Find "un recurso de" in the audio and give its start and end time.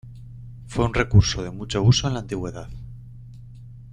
0.83-1.51